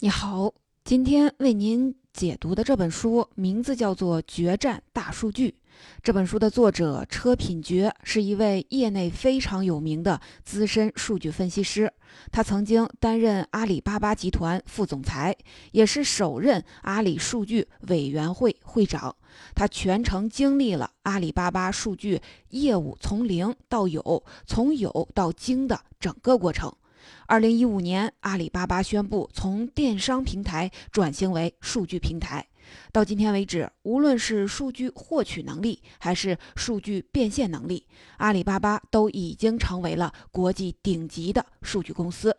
[0.00, 0.54] 你好，
[0.84, 5.48] 今天为您解读的这本书名字叫做《决战大数据》。
[6.04, 11.92] 这本书的作者车品觉是一位业内非常有名的资深数据分析师，
[12.30, 15.36] 他曾经担任阿里巴巴集团副总裁，
[15.72, 19.16] 也是首任阿里数据委员会会长。
[19.56, 26.72] 他全程经历了阿里巴巴数据业务从零到有、从有到精的整个过程。
[27.26, 32.46] 二零一五年，阿里巴巴宣布从电商平台转型为数据平台。
[32.92, 37.86] 到今天为止，无论是数据获取能力还是数据变现能力，
[38.18, 42.36] 阿里巴巴都已经成为了国际顶级的数据公司。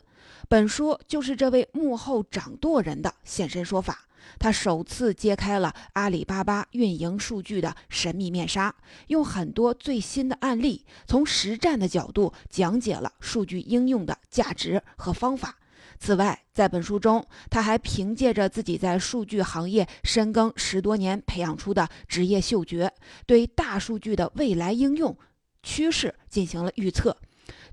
[0.48, 4.09] 本书就是这位幕后掌舵人的现身说法。
[4.38, 8.74] 他首次揭开了阿里巴巴运营数据的神秘面纱，
[9.08, 15.56] 用很多最新的案例，从实战的角度讲解了数据应用的价值和方法。
[16.02, 22.94] 此外，在本书中，他还凭借着自己在数据行业深耕十多年培养出的职业嗅觉，
[23.26, 25.18] 对大数据的未来应用
[25.62, 27.18] 趋势进行了预测。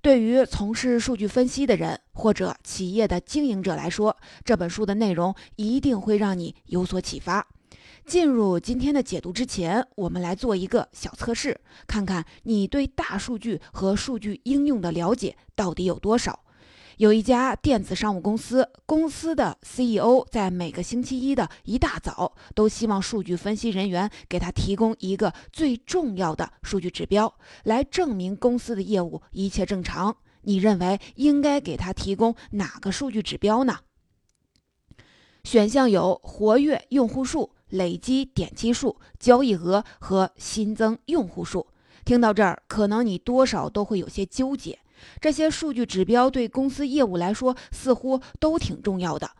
[0.07, 7.45] 对于从事数据分析的人或者企业的经营者来说，这本书的内容一定会让你有所启发。
[8.05, 16.39] 进入今天的解读之前，我们来做一个小测试，看看你对大数据和数据应用的了解到底有多少。
[16.97, 30.17] 有一家电子商务公司，公司的 CEO 在每个星期一的一大早，都希望数据分析人员给他提供一个最重要的数据指标，来证明公司的业务一切正常。
[30.43, 33.81] 你认为应该给他提供哪个数据指标呢？
[35.45, 41.67] 选项有活跃用户数、累积点击数、交易额和新增用户数。
[42.07, 44.79] 听到这儿，可能你多少都会有些纠结。
[45.21, 49.31] 这些数据指标对公司业务来说似乎都挺重要的，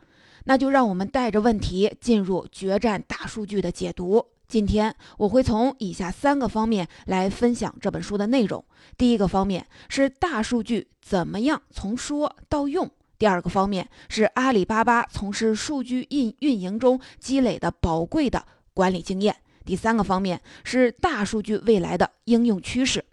[0.45, 4.25] 那就让我们带着问题进入决战大数据的解读。
[4.47, 8.63] 今天我会从以下三个方面来分享这本书的内容。
[8.97, 12.87] 第一个方面是大数据怎么样从说到用；
[13.19, 19.33] 第二个方面是阿里巴巴从事数据运运营中积累的宝贵的管理经验；
[19.65, 23.03] 第三个方面是大数据未来的应用趋势。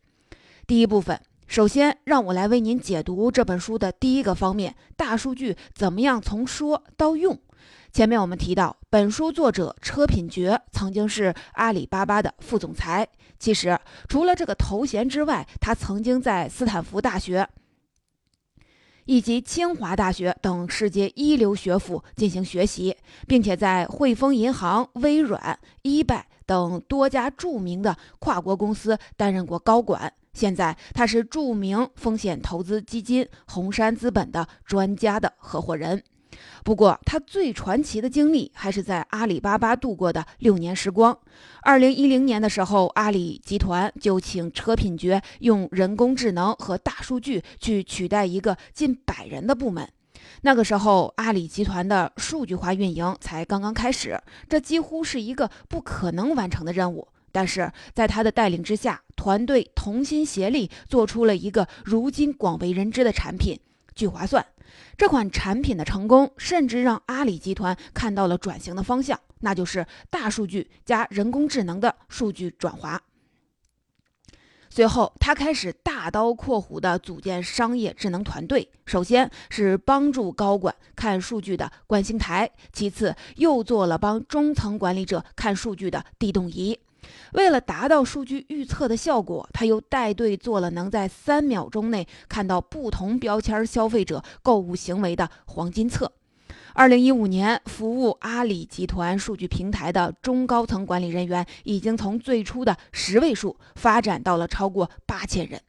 [0.68, 1.20] 第一部分。
[1.46, 7.38] 首先，让我来为您解读这本书的第一个方面：大数据怎么样从说到用。
[7.92, 13.06] 前面我们提到，本书作者车品觉曾经是阿里巴巴的副总裁。
[13.38, 13.78] 其实，
[14.08, 17.48] 除了这个头衔之外，他曾经在斯坦福大学
[19.04, 22.96] 以及清华大学等世界一流学府进行学习，
[23.28, 30.12] 并且在汇丰银行、微软、一拜等多家著名的跨国公司担任过高管。
[30.34, 36.02] 现在他是著名风险投资基金红杉资本的专家的合伙人。
[36.64, 41.16] 不过，他最传奇的经历还是在阿里巴巴度过的六年时光。
[41.62, 49.88] 二零一零年的时候，阿里集团就请车品觉用人工智能和大数据去取代一个近百人的部门。
[50.40, 57.06] 那个时候，阿里集团的数据化运营才刚刚开始，这几乎是一个不可能完成的任务。
[57.34, 63.58] 但是在他的带领之下，团队同心协力做出了一个如今广为人知的产品——
[63.96, 64.46] 聚划算。
[64.96, 73.02] 这款产品的成功，甚至让阿里集团看到了转型的方向，那就是大数据加人工智能的数据转化。
[74.70, 86.78] 随后，他开始大刀阔斧地组建商业智能团队，首先是帮助高管看数据的观星台，其次又做了帮中层管理者看数据的地动仪。
[87.32, 96.12] 为了达到数据预测的效果，他又带队做了能在三秒钟内看到不同标签消费者购物行为的黄金测。
[96.74, 105.60] 二零一五年，服务阿里集团数据平台的中高层管理人员已经从最初的十位数发展到了超过八千人。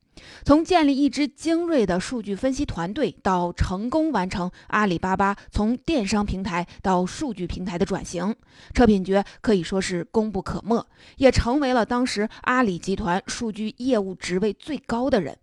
[0.44, 8.35] 从建立一支精锐的数据分析团队，到成功完成阿里巴巴从电商平台到数据平台的转型，
[8.73, 10.85] 车品觉可以说是功不可没，
[11.17, 15.38] 也成为了当时阿里集团数据业务职位最高的人。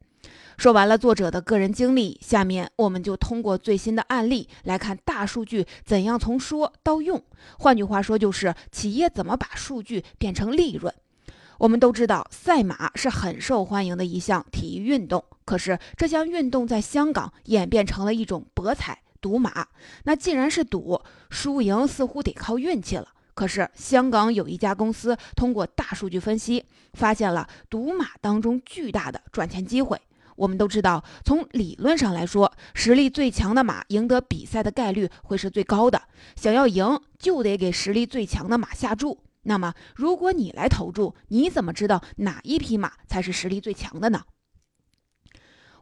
[0.58, 7.20] 说完了作者的个人经历，下面我们就通过最新的案例来看大数据怎样从说到用。
[7.58, 10.94] 换句话说，就是企业怎么把数据变成利润。
[11.62, 15.24] 我们都知道，赛马是很受欢迎的一项体育运动。
[15.44, 19.68] 可是，这项运动在香港演变成了一种博彩赌马。
[20.02, 21.00] 那既然是赌，
[21.30, 23.06] 输赢似乎得靠运气了。
[23.32, 26.64] 可是，香港有一家公司通过大数据分析，
[26.94, 29.96] 发现了赌马当中巨大的赚钱机会。
[30.34, 36.02] 我们都知道，从理论上来说，实力最强的马赢得比赛的概率会是最高的。
[36.34, 39.16] 想要赢，就得给实力最强的马下注。
[39.42, 44.22] 那么，如果你来投注，你怎么知道哪一匹马才是实力最强的呢？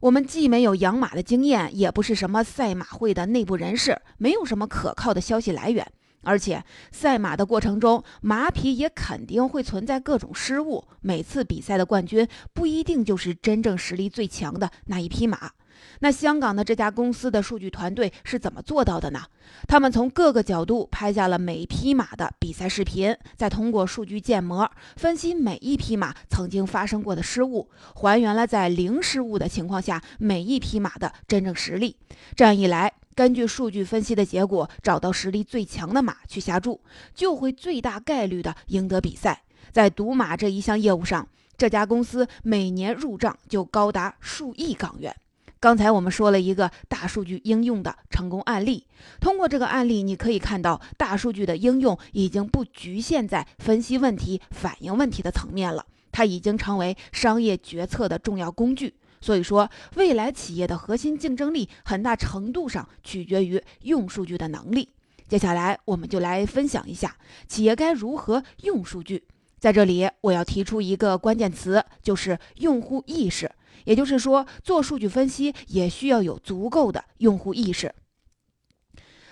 [0.00, 5.86] 我们既没有养马的经验，也不是什么赛马会的内部人士，没有什么可靠的消息来源。
[6.22, 10.86] 而且，赛马的过程中，马匹也肯定会存在各种失误。
[11.00, 15.52] 每次比赛的冠军不一定就是真正实力最强的那一匹马。
[16.00, 19.22] 那香港的这家公司的数据团队是怎么做到的呢？
[19.68, 31.96] 他们从各个角度拍下了每匹马的比赛视频，再通过数据建模分析每一匹马曾经发生过的失误，还原了在零失误的情况下每一匹马的真正实力。
[32.34, 36.80] 这样一来，根据数据分析的结果，找到实力最强的马去下注，
[37.14, 39.42] 就会最大概率的赢得比赛。
[39.72, 45.14] 在赌马这一项业务上，这家公司每年入账就高达数亿港元。
[45.60, 48.86] 刚才我们说了一个大数据应用的成功案例，
[49.20, 58.94] 通过这个案例，你可以看到大数据的应用已经不局限在分析问题、反映问题的层面了，它已经成为商业决策的重要工具。
[59.20, 64.88] 所以说，未来企业的核心竞争力很大程度上取决于用数据的能力。
[65.28, 67.14] 接下来，我们就来分享一下
[67.46, 69.24] 企业该如何用数据。
[69.60, 73.52] 在这里，我要提出一个关键词，就是用户意识。
[73.84, 77.94] 也就是说，做数据分析也需要有足够的用户意识。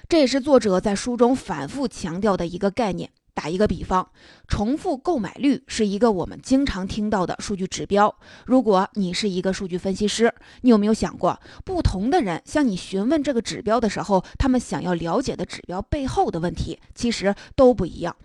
[0.09, 3.11] 这也是作者在书中反复强调的一个概念。
[3.35, 4.11] 打一个比方，
[4.49, 8.13] 重复购买率是一个我们经常听到的数据指标。
[8.45, 18.17] 如果你是一个数据分析师，你有没有想过，不同的人向你询问这个指标的时候，他们想要了解的指标背后的问题其实都不一样。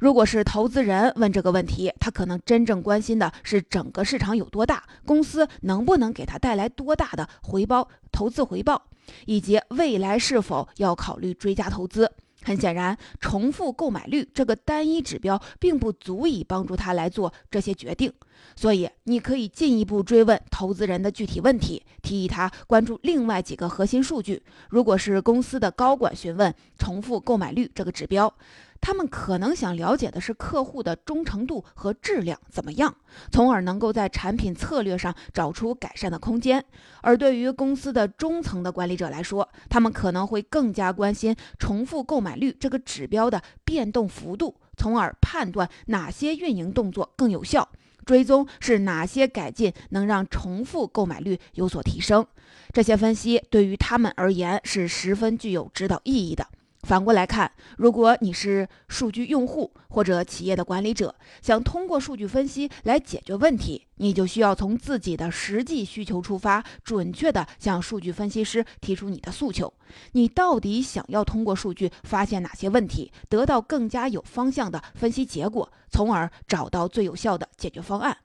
[0.00, 8.82] 如果是投资人问这个问题，他可能真正关心的是整个市场有多大，公司能不能给他带来多大的回报、投资回报，
[9.26, 12.10] 以及未来是否要考虑追加投资。
[12.44, 18.12] 很显然，重复购买率这个单一指标并不足以帮助他来做这些决定。
[18.56, 24.42] 所以，你可以进一步追问投资人的具体问题，提议他关注另外几个核心数据。
[24.70, 28.34] 如果是公司的高管询问重复购买率这个指标，
[28.82, 32.94] 他们可能想了解的是客户的忠诚度和质量怎么样，
[33.30, 36.62] 从而能够在产品策略上找出改善的空间。
[37.00, 47.68] 而对于公司的中层的管理者来说，他们可能会更加关心重复购买率这个指标的变动幅度，从而判断哪些运营动作更有效，
[48.04, 52.26] 追踪是哪些改进能让重复购买率有所提升。
[52.72, 56.48] 这些分析对于他们而言是十分具有指导意义的。
[56.82, 69.72] 反过来看，如果你是数据用户或者企业的管理者，想通过数据分析来解决问题，你就需要从自己的实际需求出发，准确地向数据分析师提出你的诉求。
[70.12, 78.16] 你到底想要通过数据发现哪些问题，得到更加有方向的分析结果，从而找到最有效的解决方案。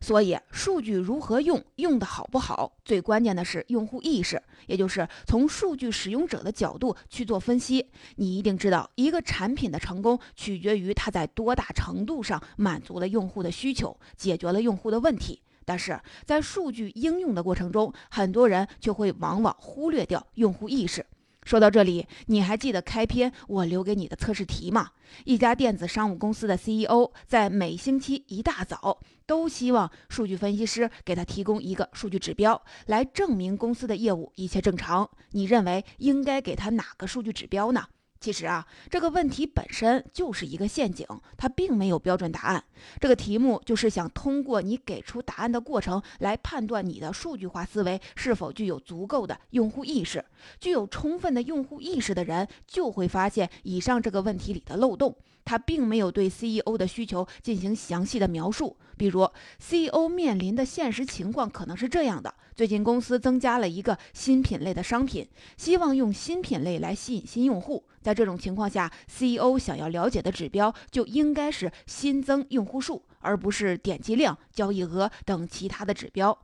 [0.00, 7.84] 所以，数据如何用，用的好不好，最关键的是用户意识，也就是从数据使用者的角度去做分析。
[8.16, 15.42] 你一定知道，一个产品的成功取决于它在多大程度上满足了用户的需求，解决了用户的问题。
[15.64, 21.04] 但是在数据应用的过程中，很多人却会往往忽略掉用户意识。
[21.48, 24.90] 说到这里，你还记得开篇我留给你的测试题吗？
[25.24, 35.08] 一家电子商务公司的 CEO 在每星期一大早都希望数据分析师给他提供一个数据指标，来证明公司的业务一切正常。
[35.30, 37.86] 你认为应该给他哪个数据指标呢？
[38.20, 41.06] 其实啊，这个问题本身就是一个陷阱，
[41.36, 42.64] 它并没有标准答案。
[43.00, 50.24] 这个题目就是想通过你给出答案的过程来判断你的数据化思维是否具有足够的用户意识。
[50.58, 55.16] 具有充分的用户意识的人就会发现以上这个问题里的漏洞。
[55.48, 59.26] 他并没有对 CEO 的需求进行详细的描述，比如
[59.58, 65.26] CEO 面临的现实情况可能是这样的：最近公司增加了一个新品类的商品，
[65.56, 67.82] 希望用新品类来吸引新用户。
[68.02, 76.38] 在这种情况下，CEO 想要了解的指标就应该是新增用户数，而不是点击量、交易额等其他的指标。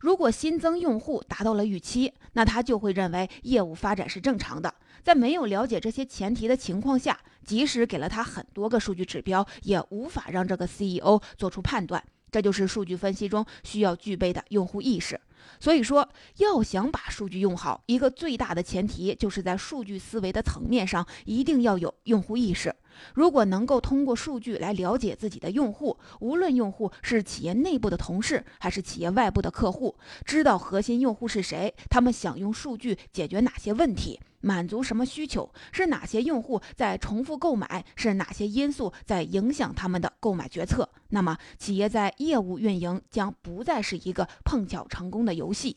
[0.00, 4.72] 如果新增用户达到了预期，那他就会认为业务发展是正常的。
[5.02, 12.02] 在没有了解这些前提的情况下，即使给了他很多个数据指标，也无法让这个 CEO 做出判断。
[12.30, 15.18] 这就是数据分析中需要具备的用户意识。
[15.60, 22.74] 所以说，要想把数据用好，一个最大的前提就是在数据思维的层面上一定要有用户意识。
[23.14, 45.76] 如果能够通过数据来了解自己的用户，无论用户是企业内部的同事还是企业外部的客户，知道核心用户是谁，他们想用数据解决哪些问题，满足什么需求，是哪些用户在重复购买，是哪些因素在影响他们的购买决策，那么企业在业务运营将不再是一个碰巧成功的游戏。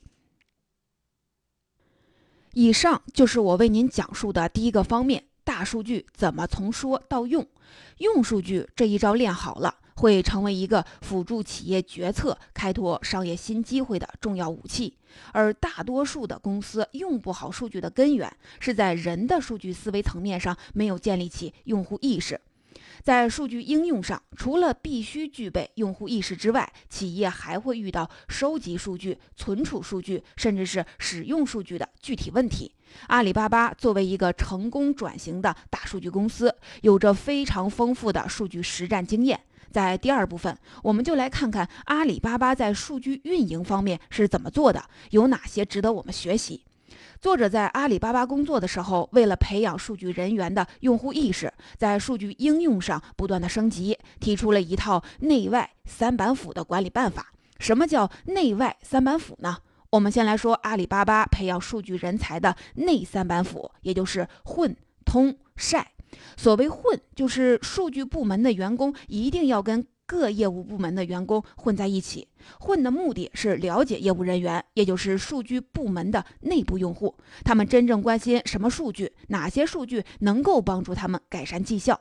[2.53, 5.25] 以上就是我为您讲述的第一个方面。
[5.43, 7.45] 大数据怎么从说到用？
[7.97, 14.95] 用数据这一招练好了，会成为一个辅助企业决策、开拓商业新机会的重要武器。
[15.31, 22.39] 而大多数的公司用不好数据的根源，是在人的数据思维层面上没有建立起用户意识。
[23.03, 32.71] 在数据应用上，除了必须具备用户意识之外，企业还会遇到收集数据、存储数据，甚至是使用数据的具体问题。
[33.07, 39.39] 阿里巴巴作为一个成功转型的大数据公司，有着非常丰富的数据实战经验。
[39.71, 46.65] 在第二部分，我们就来看看阿里巴巴在数据运营方面是怎么做的，有哪些值得我们学习。
[47.21, 57.31] 作者在阿里巴巴工作的时候，为了培养数据人员的用户意识，在数据应用上不断的升级，提出了一套内外三板斧的管理办法。
[57.59, 59.59] 什么叫内外三板斧呢？
[59.91, 64.75] 我们先来说阿里巴巴培养数据人才的内三板斧，也就是混、
[65.05, 65.91] 通、晒。
[66.35, 69.85] 所谓混，就是数据部门的员工一定要跟。
[70.11, 72.27] 各业务部门的员工混在一起，
[72.59, 77.15] 混的目的是了解业务人员，也就是数据部门的内部用户，
[77.45, 81.97] 他们真正关心什么数据，哪些数据能够帮助他们改善绩效。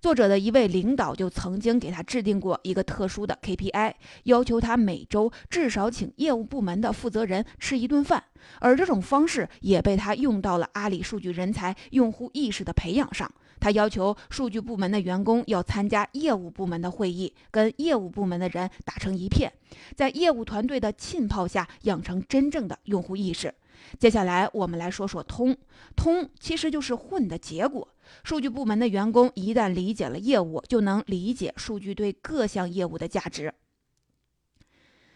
[0.00, 3.92] 作者的一位领导就曾经给他制定过一个特殊的 KPI，
[4.24, 8.24] 要求他每周至少请业务部门的负责人吃一顿饭，
[8.60, 13.30] 而这种方式也被他用到了阿里数据人才用户意识的培养上。
[13.62, 19.52] 他要求数据部门的员工要参加业务部门的会议，跟业务部门的人打成一片，
[19.94, 23.54] 在业务团队的浸泡下养成真正的用户意识。
[24.00, 25.56] 接下来我们来说说通
[25.94, 27.86] 通，其实就是混的结果。
[28.24, 33.54] 数据部门的员工一旦理解了业务，就能理解数据对各项业务的价值。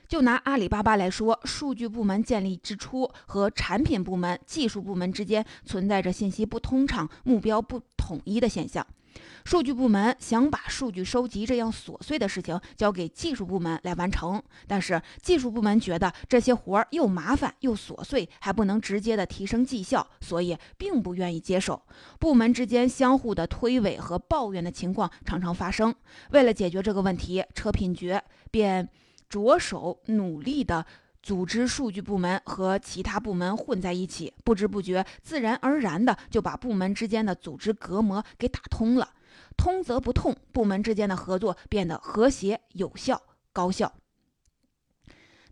[0.08, 8.86] 就拿阿里巴巴来说，数据部门建立之初和产品部门、技术部门之间存在着信息不通畅、目标不统一的现象。
[9.44, 21.82] 数据部门想把数据收集这样琐碎的事情交给技术部门来完成，但是技术部门觉得这些活儿又麻烦又琐碎，还不能直接的提升绩效，所以并不愿意接手。
[22.20, 25.94] 部门之间相互的推诿和抱怨的情况常常发生。
[26.30, 28.88] 为了解决这个问题，车品觉便。
[29.28, 30.86] 着手努力的
[31.26, 39.12] 组织数据部门和其他部门混在一起，不知不觉，自然而然的就把部门之间的组织隔膜给打通了。
[39.56, 43.20] 通则不痛，部门之间的合作变得和谐、有效、
[43.52, 43.92] 高效。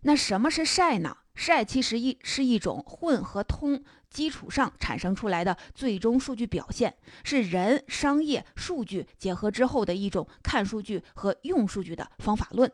[0.03, 1.17] 那什么是晒呢？
[1.35, 3.83] 晒其实一是一种混合通
[4.15, 6.95] 基础上产生出来的最终数据表现，
[7.25, 12.71] 是人、商业、数据结合之后的一种看数据和用数据的方法论。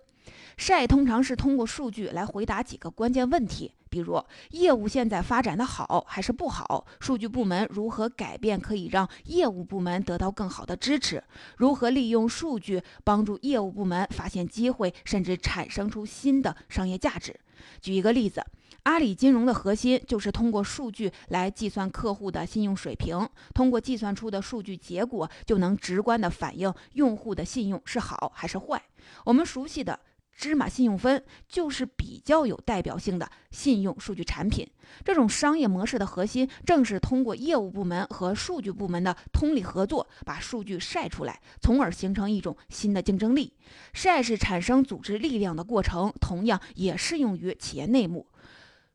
[0.55, 11.23] 晒通常是通过数据来回答几个关键问题，比如业务现在发展的好还是不好，数据部门如何改变可以让业务部门得到更好的支持，
[11.57, 17.39] 如何利用数据帮助业务部门发现机会，甚至产生出新的商业价值。
[17.81, 18.43] 举一个例子，
[18.83, 28.81] 阿里金融的核心就是通过数据来计算客户的信用水平，通过计算出的数据结果就能直观的反映用户的信用是好还是坏。
[29.25, 29.99] 我们熟悉的。
[30.41, 34.67] 芝麻信用分就是比较有代表性的信用数据产品。
[35.05, 43.53] 这种商业模式的核心，正是通过业务部门和数据部门的通力合作，把数据晒出来，从而形成一种新的竞争力。
[43.93, 48.25] 晒是产生组织力量的过程，同样也适用于企业内幕。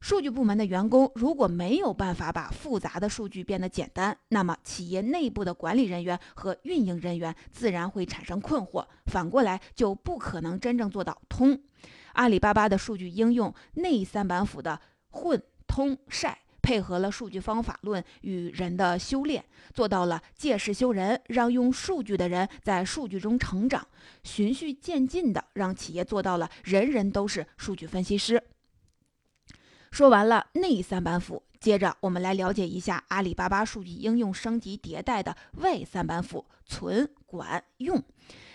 [0.08, 11.60] 数据部门的员工如果没有办法把复杂的数据变得简单，那么企业内部的管理人员和运营人员自然会产生困惑，反过来就不可能真正做到通。
[12.12, 19.44] 阿里巴巴的数据应用内三板斧的混、通、晒，配合了数据方法论与人的修炼，
[19.74, 23.84] 做到了借势修人，让用数据的人在数据中成长，
[24.22, 28.40] 循序渐进的让企业做到了人人都是数据分析师。
[29.96, 38.04] 说完了内三板斧，接着我们来了解一下阿里巴巴数据应用升级迭代的外三板斧：存、管、用。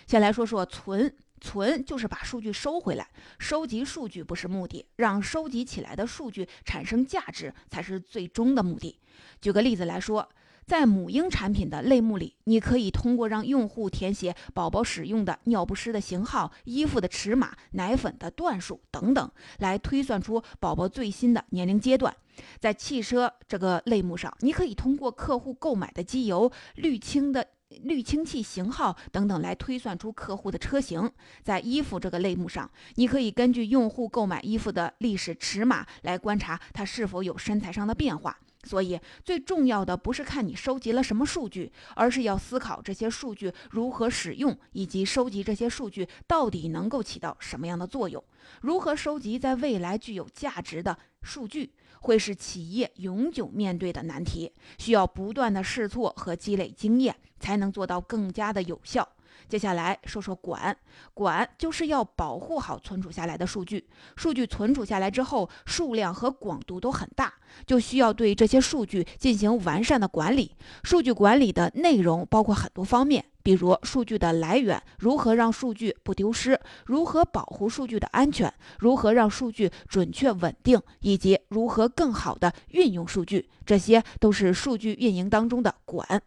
[0.06, 9.00] 先来说说存，存就是把数据收回来，收集数据不是目的，让收集起来的数据产生价值才是最终的目的。
[9.42, 10.30] 举个例子来说。
[10.72, 22.16] 在母婴产品的类目里，你可以通过让用户填写宝宝使用的尿不湿的型号、衣服的尺码、奶粉的段数等等，来推算出宝宝最新的年龄阶段。
[22.58, 27.46] 在汽车这个类目上，你可以通过客户购买的机油、滤清的
[27.84, 31.12] 滤清器型号等等来推算出客户的车型。
[31.44, 38.40] 在衣服这个类目上，你可以根据用户购买衣服的历史尺码来观察他是否有身材上的变化。
[38.64, 48.24] 所以，最重要的不是看你收集了什么数据，而是要思考这些数据如何使用，以及收集这些数据到底能够起到什么样的作用。
[48.62, 59.08] 如何收集在未来具有价值的数据，会是企业永久面对的难题，需要不断的试错和积累经验，才能做到更加的有效。
[59.52, 60.74] 接下来说说管，
[61.14, 63.86] 管就是要保护好存储下来的数据。
[64.16, 67.34] 数据存储下来之后，数量和广度都很大，
[67.68, 70.56] 就需要对这些数据进行完善的管理。
[70.84, 86.22] 数据管理的内容包括很多方面，比如数据的来源，如何让数据不丢失，如何保护数据的安全，如何让数据准确稳定，以及如何更好的运用数据，这些都是数据运营当中的管。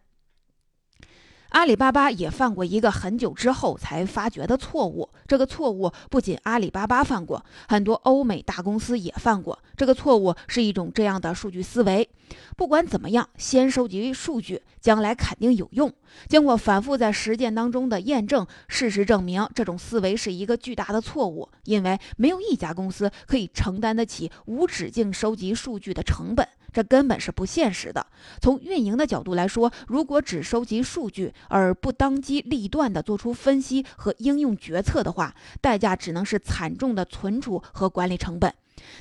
[1.55, 5.09] 阿里巴巴也犯过一个很久之后才发觉的错误。
[5.25, 9.57] 这个错误不仅阿里巴巴犯过，很多欧美大公司也犯过。
[9.77, 12.09] 这个错误是一种这样的数据思维：
[12.57, 15.89] 不管怎么样，先收集数据，将来肯定有用。
[16.27, 26.45] 经过反复在实践当中的验证，事实证明这种思维是一个巨大的错误，因为没有一家公司可以承担得起无止境收集数据的成本。
[26.73, 28.05] 这根本是不现实的。
[28.41, 38.53] 从运营的角度来说，如果只收集数据而不当机立断地做出分析和应用决策的话，代价只能是惨重的存储和管理成本。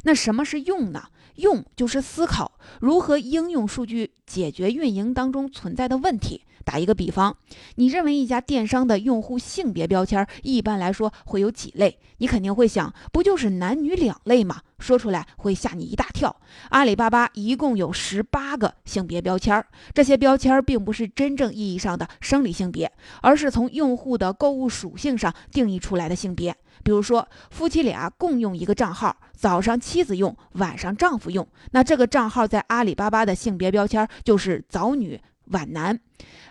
[0.05, 1.05] 那什么是用呢？
[1.37, 6.43] 用就是思考如何应用数据解决运营当中存在的问题。
[6.65, 7.37] 打一个比方，
[7.77, 11.99] 你认为一家电商的用户性别标签一般来说会有几类？
[12.19, 14.63] 你肯定会想，不就是男女两类吗？
[14.79, 16.35] 说出来会吓你一大跳。
[16.71, 22.91] 阿里巴巴一共有十八个性别标签，这些标签并不是真正意义上的生理性别，
[23.23, 26.55] 而是从用户的购物属性上定义出来的性别。
[26.83, 35.99] 比如说，夫妻俩共用一个账号，早上妻子用，晚上丈夫用，那这个账号在阿里巴巴的性别标签就是早女晚男。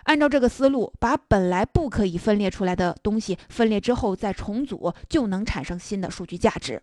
[0.04, 6.82] 按照这个思路，把本来不可以分裂出来的东西分裂之后再重组，就能产生新的数据价值。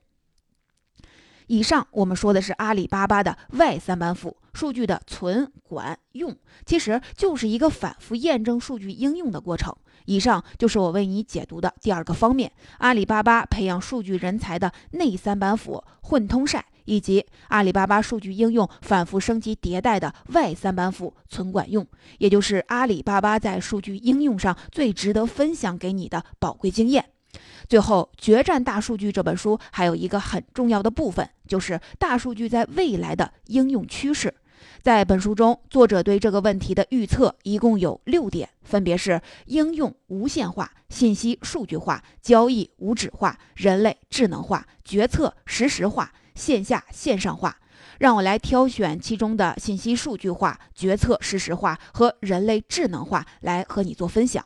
[1.48, 6.34] 以上我们说的是阿里巴巴的外三板斧，数据的存、管、用，
[6.66, 9.76] 其实就是一个反复验证数据应用的过程。
[10.06, 27.06] 以上就是我为你解读的第二个方面：阿里巴巴培养数据人才的内三板斧——混通晒，以及阿里巴巴数据应用反复升级迭代的外三板斧——存管用，也就是阿里巴巴在数据应用上最值得分享给你的宝贵经验。
[27.70, 34.34] 最后，《决战大数据》这本书还有一个很重要的部分，就是大数据在未来的应用趋势。
[34.82, 47.58] 在本书中，作者对这个问题的预测一共有六点，分别是应用无线化、信息数据化、交易无纸化、人类智能化、决策实时化、线下线上化。
[48.02, 54.44] 让我来挑选其中的信息数据化、决策实时化和人类智能化来和你做分享。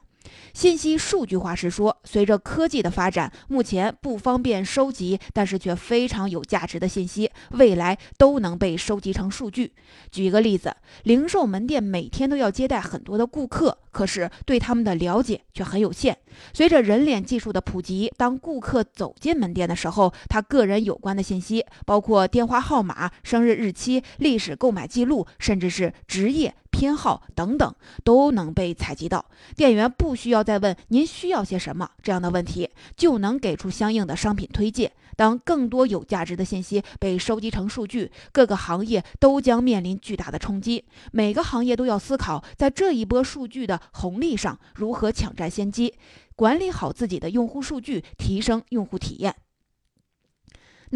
[0.53, 9.73] 信息数据化是说，随着科技的发展，目前不方便收集，但是却非常有价值的信息，未来都能被收集成数据。
[10.11, 16.17] 举一个例子，零售门店每天都要接待很多的顾客，可是对他们的了解却很有限。
[16.53, 26.53] 随着人脸技术的普及，当顾客走进门店的时候，他个人有关的信息，包括电话号码、生日日期、历史购买记录，甚至是职业。
[26.75, 34.91] 偏好等等都能被采集到，店员不需要再问您需要些什么这样的问题，就能给出相应的商品推荐。
[35.15, 40.83] 当更多有价值的信息被收集成数据，各个行业都将面临巨大的冲击。
[41.13, 45.93] 每个行业都要思考，在这一波数据的红利上如何抢占先机，
[46.35, 49.33] 管理好自己的用户数据，提升用户体验。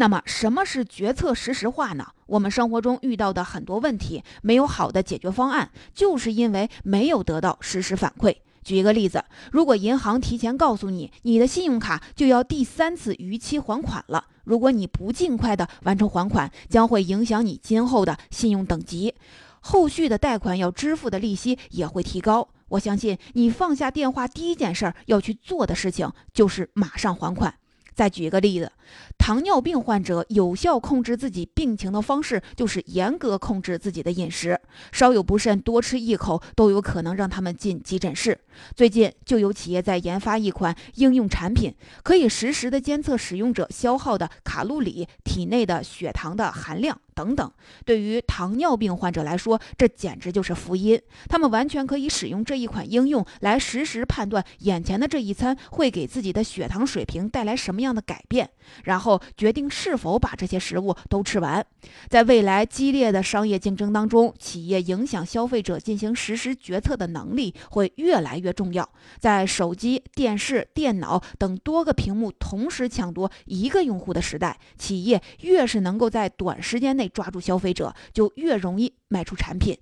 [0.00, 2.06] 那么，什么是决策实时化呢？
[2.24, 8.34] 我们生活中遇到的很多问题没有好的解决方案，就是因为没有得到实时反馈。
[8.64, 19.14] 举一个例子，如果银行提前告诉你你的信用卡就要第三次逾期还款了，如果你不尽快的完成还款，将会影响你今后的信用等级，
[19.60, 22.48] 后续的贷款要支付的利息也会提高。
[22.68, 27.52] 我相信你放下电话第一件事要去做的事情就是马上还款。
[28.00, 28.72] 再举一个例子，
[29.18, 34.58] 糖尿病患者有效控制自己病情的方式就是严格控制自己的饮食，
[34.90, 38.40] 稍有不慎，多吃一口都有可能让他们进急诊室。
[38.74, 46.98] 最近就有企业在研发一款应用产品，可以实时的监测使用者消耗的卡路里、体内的血糖的含量。
[47.12, 47.52] 等等，
[47.84, 50.98] 对于糖尿病患者来说，这简直就是福音。
[51.28, 58.48] 他们完全可以使用这一款应用来实时判断眼前的这一餐会给自己的血糖水平带来什么样的改变，
[58.84, 61.66] 然后决定是否把这些食物都吃完。
[62.08, 68.88] 在未来激烈的商业竞争当中，企业影响消费者进行实时决策的能力会越来越重要。
[69.18, 79.78] 在手机、电视、电脑等多个屏幕同时抢夺一个用户的时代，企业越是能够在短时间内抓住消费者，就越容易卖出产品，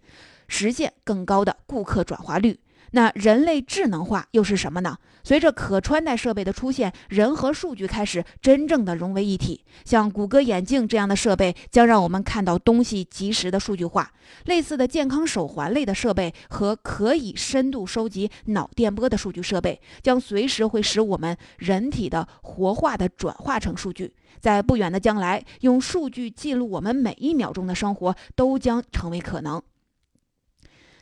[0.48, 2.58] 实现更高的顾客转化率。
[2.92, 4.96] 那人类智能化又是什么呢？
[5.24, 9.62] 随着可穿戴设备的出现，人和数据开始真正的融为一体。
[9.84, 14.10] 像谷歌眼镜这样的设备，将让我们看到东西及时的数据化。
[14.46, 24.14] 类似的健康手环类的设备和可以深度收集脑电波的数据设备，将随时会使我们人体的活化的转化成数据。
[24.40, 29.60] 在不远的将来，用数据记录我们每一秒钟的生活，都将成为可能。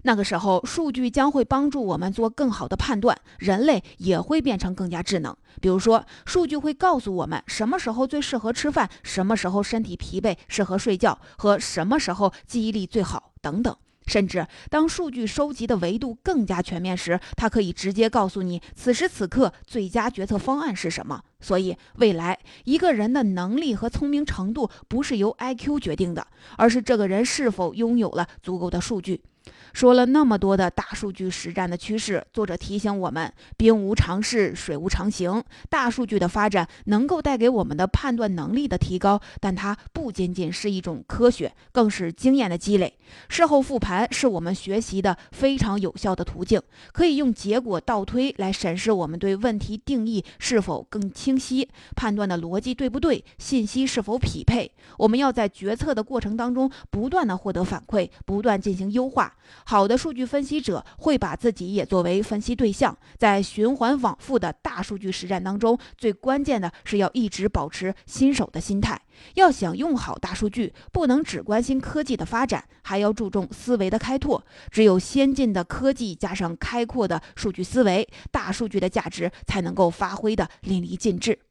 [0.07, 5.37] 那个时候，数据将会帮助我们做更好的判断，人类也会变成更加智能。
[5.61, 13.77] 比如说，数据会告诉我们什么时候最适合吃饭，什么时候身体疲惫适合睡觉，和什么时候记忆力最好等等。
[14.07, 21.21] 甚至当数据收集的维度更加全面时，它可以直接告诉你此时此刻最佳决策方案是什么。
[21.41, 26.25] 所以，未来一个人的能力和聪明程度不是由 IQ 决定的，
[26.57, 29.25] 而是这个人是否拥有了足够的数据。
[29.73, 35.43] 说了那么多的大数据实战的趋势，作者提醒我们：兵无常势，水无常形。
[35.69, 42.97] 大数据的发展能够带给我们的判断能力的提高，但它不仅仅是一种科学，更是经验的积累。
[43.29, 46.61] 事后复盘是我们学习的非常有效的途径，
[46.93, 54.73] 可以用结果倒推来审视我们对问题定义是否更清晰，判断的逻辑对不对，信息是否匹配。
[54.97, 59.36] 我们要在决策的过程当中不断的获得反馈，不断进行优化。
[59.65, 69.01] 好的数据分析者会把自己也作为分析对象，在循环往复的大数据实战当中，最关键的是要一直保持新手的心态。
[69.35, 74.45] 要想用好大数据，不能只关心科技的发展，还要注重思维的开拓。
[74.71, 81.46] 只有先进的科技加上开阔的数据思维，大数据的价值才能够发挥的淋漓尽致。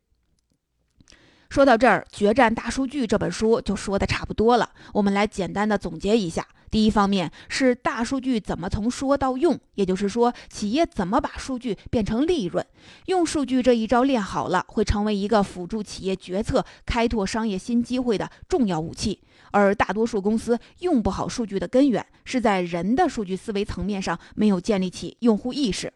[1.50, 4.70] 说到这儿，《决战大数据》这本书就说的差不多了。
[4.94, 6.46] 我们来简单的总结一下。
[6.72, 12.66] 第一方面是大数据怎么从说到用，也就是说，企业怎么把数据变成利润。
[13.06, 19.22] 用数据这一招练好了，会成为一个辅助企业决策、开拓商业新机会的重要武器。
[19.52, 25.94] 而大多数公司用不好数据的根源，是在人的数据思维层面上没有建立起用户意识。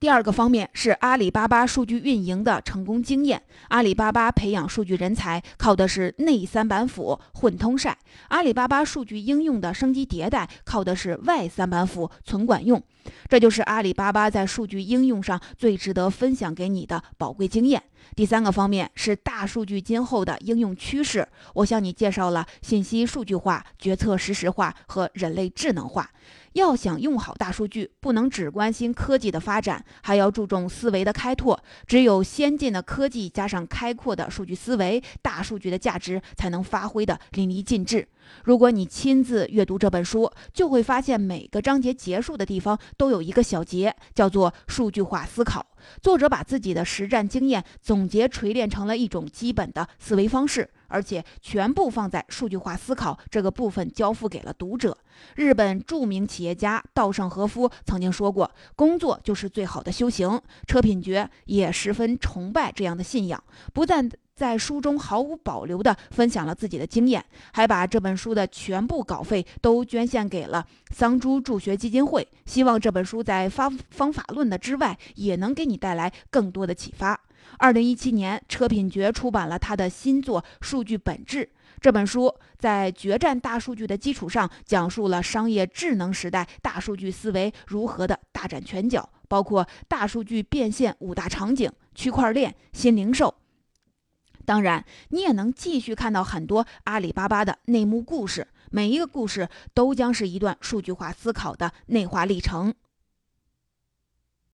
[0.00, 3.42] 第二个方面是阿里巴巴数据运营的成功经验。
[3.68, 12.82] 阿里巴巴培养数据人才靠的是内三板斧混通晒，阿里巴巴数据应用的升级迭代靠的是外三板斧存管用。
[13.28, 17.82] 这就是阿里巴巴在数据应用上最值得分享给你的宝贵经验。
[18.14, 21.26] 第三个方面是大数据今后的应用趋势。
[21.54, 26.10] 我向你介绍了信息数据化、决策实时化和人类智能化。
[26.54, 31.62] 要想用好大数据，不能只关心科技的发展，还要注重思维的开拓。
[31.86, 38.08] 只有先进的科技加上开阔的数据思维，大数据的价值才能发挥的淋漓尽致。
[38.44, 45.64] 如果你亲自阅读这本书，就会发现每个章节结束的地方都有一个小节，叫做数据化思考。
[46.02, 54.96] 作者把自己的实战经验总结锤炼成了一种基本的思维方式，而且全部放在数据化思考这个部分交付给了读者。
[55.36, 64.10] 日本著名企业家稻盛和夫曾经说过：“工作就是最好的修行。”车品觉也十分崇拜这样的信仰，不但。
[64.40, 67.22] 在书中毫无保留地分享了自己的经验，
[67.52, 72.26] 还把这本书的全部稿费都捐献给了桑珠助学基金会。
[72.46, 77.20] 希望这本书在方方法论的之外，也能给你带来更多的启发。
[77.58, 81.44] 二零一七年，车品觉出版了他的新作《数据本质》
[81.78, 93.34] 这本书，在决战大数据的基础上，讲述了商业智能时代大数据思维如何的大展拳脚，包括大数据变现五大场景、区块链、新零售。
[94.50, 102.74] 当然，你也能继续看到很多阿里巴巴的内幕故事，每一个故事都将是一段数据化思考的内化历程。